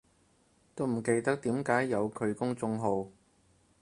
[0.73, 3.11] 都唔記得點解有佢公眾號